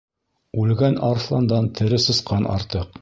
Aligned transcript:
Үлгән 0.61 0.97
арыҫландан 1.09 1.67
тере 1.81 2.01
сысҡан 2.07 2.49
артыҡ. 2.55 2.99